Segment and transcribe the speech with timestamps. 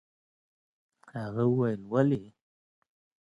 [1.13, 2.23] هغه وويل: ولې؟